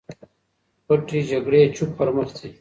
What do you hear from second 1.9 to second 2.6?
پر مخ ځي.